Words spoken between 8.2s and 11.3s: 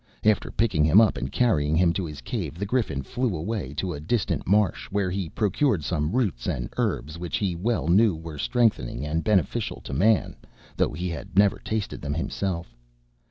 strengthening and beneficial to man, though he